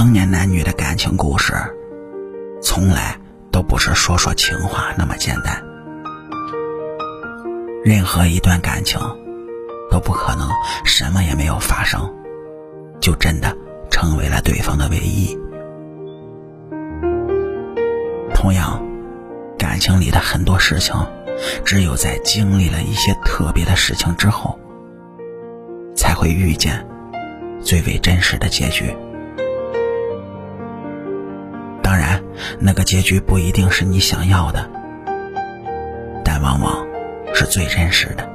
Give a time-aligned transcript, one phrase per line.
[0.00, 1.52] 成年男女的感情故事，
[2.62, 3.20] 从来
[3.52, 5.62] 都不是说说情话那么简单。
[7.84, 8.98] 任何一段感情，
[9.90, 10.48] 都不可能
[10.86, 12.00] 什么也没有发生，
[12.98, 13.54] 就真的
[13.90, 15.38] 成为了对方的唯一。
[18.34, 18.82] 同样，
[19.58, 20.94] 感情里的很多事情，
[21.62, 24.58] 只有在经历了一些特别的事情之后，
[25.94, 26.88] 才会遇见
[27.60, 28.96] 最为真实的结局。
[32.58, 34.68] 那个结局不一定是你想要的，
[36.24, 36.86] 但往往
[37.34, 38.28] 是最真实的。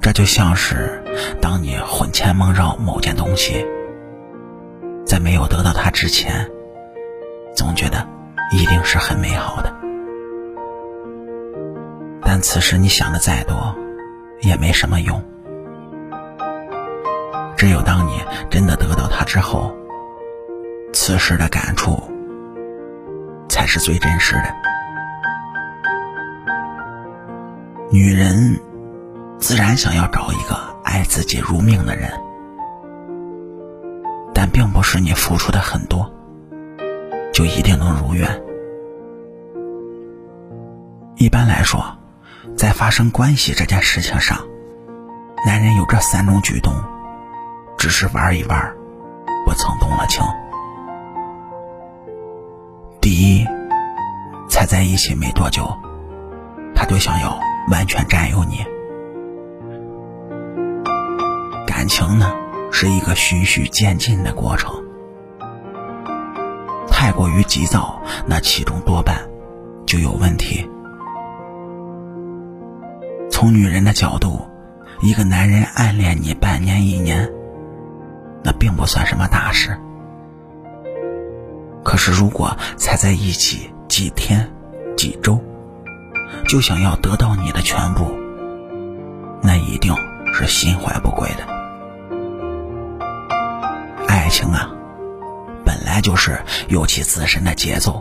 [0.00, 1.02] 这就像是，
[1.40, 3.66] 当你魂牵梦绕某件东西，
[5.04, 6.50] 在没有得到它之前，
[7.54, 8.06] 总觉得
[8.52, 9.72] 一定是很美好的。
[12.22, 13.74] 但此时你想的再多，
[14.40, 15.22] 也没什么用。
[17.56, 18.12] 只有当你
[18.48, 19.76] 真的得到它之后，
[21.10, 22.00] 此时的感触
[23.48, 24.54] 才是最真实的。
[27.90, 28.56] 女人
[29.36, 32.12] 自然想要找一个爱自己如命的人，
[34.32, 36.08] 但并不是你付出的很多
[37.32, 38.28] 就一定能如愿。
[41.16, 41.84] 一般来说，
[42.56, 44.38] 在发生关系这件事情上，
[45.44, 46.72] 男人有这三种举动，
[47.76, 48.72] 只是玩一玩，
[49.44, 50.22] 不曾动了情。
[53.10, 53.44] 第一，
[54.48, 55.68] 才在一起没多久，
[56.76, 57.36] 他就想要
[57.68, 58.64] 完全占有你。
[61.66, 62.32] 感情呢，
[62.70, 64.72] 是一个循序渐进的过程，
[66.86, 69.18] 太过于急躁，那其中多半
[69.84, 70.64] 就有问题。
[73.28, 74.40] 从女人的角度，
[75.00, 77.28] 一个男人暗恋你半年一年，
[78.44, 79.76] 那并不算什么大事。
[81.90, 84.48] 可是，如果才在一起几天、
[84.96, 85.42] 几周，
[86.46, 88.16] 就想要得到你的全部，
[89.42, 89.92] 那一定
[90.32, 91.44] 是心怀不轨的。
[94.06, 94.70] 爱情啊，
[95.64, 98.00] 本来就是有其自身的节奏，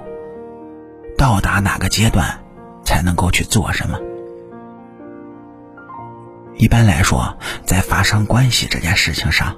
[1.18, 2.40] 到达哪个阶段
[2.86, 3.98] 才能够去做什么。
[6.58, 7.36] 一般来说，
[7.66, 9.56] 在发生关系这件事情上，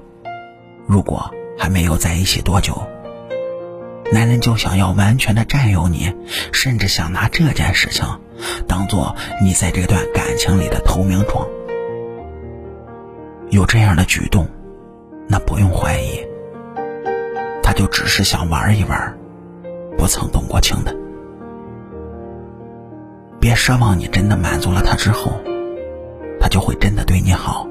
[0.88, 2.82] 如果还没有在一起多久，
[4.12, 6.14] 男人就想要完全的占有你，
[6.52, 8.06] 甚至想拿这件事情
[8.68, 11.48] 当做你在这段感情里的投名状。
[13.50, 14.48] 有这样的举动，
[15.28, 16.26] 那不用怀疑，
[17.64, 19.18] 他就只是想玩一玩，
[19.98, 20.94] 不曾动过情的。
[23.40, 25.40] 别奢望你真的满足了他之后，
[26.40, 27.66] 他就会真的对你好。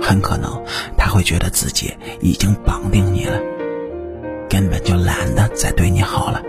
[0.00, 0.62] 很可能
[0.96, 3.38] 他会觉得自己已经绑定你了。
[4.52, 6.42] 根本就懒得再对你好了。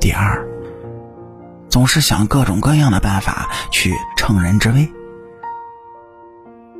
[0.00, 0.44] 第二，
[1.68, 4.92] 总是想各种各样的办法去乘人之危。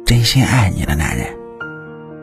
[0.04, 1.36] 真心爱你的男人，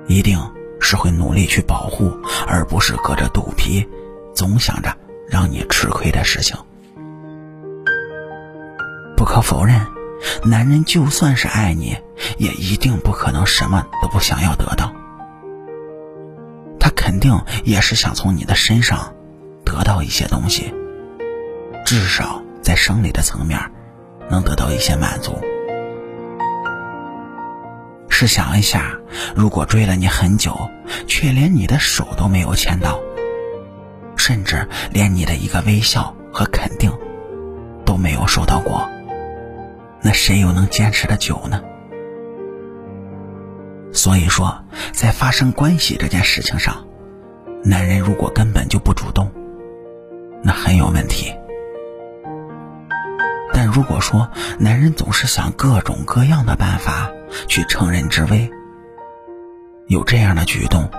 [0.08, 0.38] 一定
[0.81, 2.12] 是会努力去保护，
[2.50, 3.88] 而不是隔着肚皮，
[4.36, 4.94] 总想着
[5.25, 6.53] 让你吃亏的事情。
[9.16, 9.80] 不可否认，
[10.44, 11.96] 男人就算是爱你，
[12.38, 14.94] 也一定不可能什么都不想要得到。
[17.13, 19.13] 肯定也是想从你的身上
[19.63, 20.74] 得到一些东西，
[21.85, 23.59] 至少在生理的层面
[24.31, 25.40] 能得到一些满足。
[28.09, 28.97] 试想一下，
[29.35, 30.57] 如果追了你很久，
[31.06, 33.00] 却连你的手都没有牵到，
[34.18, 36.91] 甚至连你的一个微笑和肯定
[37.85, 38.90] 都没有收到过，
[40.01, 41.62] 那谁又能坚持的久呢？
[43.94, 46.84] 所以说，在发生关系这件事情上。
[47.66, 49.31] 男人如果根本就不主动，
[50.44, 51.34] 那很有问题。
[53.54, 54.30] 但如果说
[54.60, 57.10] 男人总是想各种各样的办法
[57.48, 58.51] 去乘人之危，
[59.88, 60.89] 有这样的举动，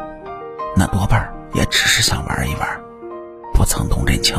[0.75, 2.67] 那多半也只是想玩一玩，
[3.53, 4.35] 不曾动真情。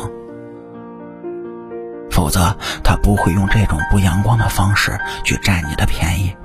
[2.09, 6.35] 否则他不会用这种不阳光的方式去占你的便宜。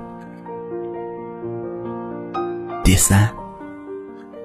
[2.84, 3.30] 第三，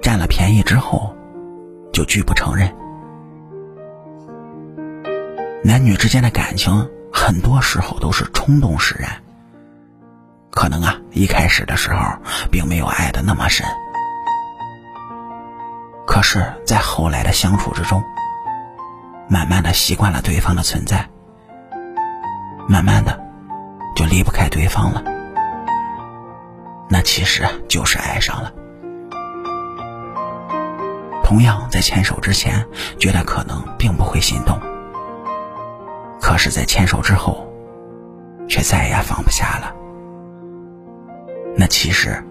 [0.00, 1.14] 占了便宜之后。
[1.96, 2.70] 就拒不承认。
[5.64, 9.10] 男女之间的感情，很多时候都是冲动使然。
[10.50, 11.98] 可能啊，一开始的时候
[12.50, 13.66] 并没有爱的那么深，
[16.06, 18.02] 可是，在后来的相处之中，
[19.26, 21.08] 慢慢的习惯了对方的存在，
[22.68, 23.18] 慢慢的
[23.94, 25.02] 就离不开对方了。
[26.90, 28.52] 那其实就是爱上了。
[31.26, 32.64] 同样，在牵手之前，
[33.00, 34.56] 觉得可能并不会心动，
[36.20, 37.52] 可是，在牵手之后，
[38.48, 39.74] 却再也放不下了。
[41.56, 42.24] 那其实，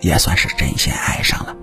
[0.00, 1.54] 也算是真心爱上了。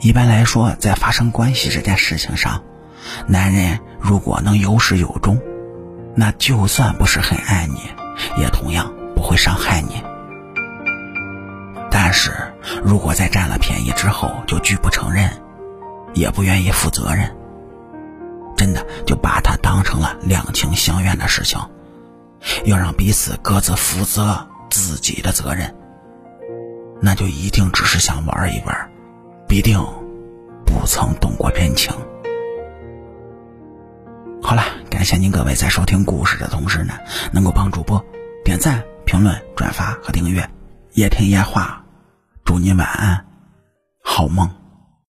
[0.00, 2.62] 一般来说，在发生关系这件事情上，
[3.26, 5.38] 男人如果能有始有终，
[6.14, 7.82] 那就算不是很爱你，
[8.40, 10.02] 也同样不会伤害你。
[11.90, 12.32] 但是
[12.84, 15.30] 如果在占了便宜之后就拒不承认，
[16.14, 17.34] 也不愿意负责任，
[18.56, 21.58] 真的就把它当成了两情相愿的事情，
[22.64, 25.74] 要让彼此各自负责自己的责任，
[27.00, 28.90] 那就一定只是想玩一玩，
[29.48, 29.78] 必定
[30.66, 31.92] 不曾动过真情。
[34.42, 36.94] 好了，感谢您各位在收听故事的同时呢，
[37.32, 38.04] 能够帮主播
[38.44, 40.48] 点赞、评论、转发和订阅。
[40.94, 41.79] 夜听夜话，
[42.50, 43.24] 祝你晚安，
[44.02, 44.59] 好梦。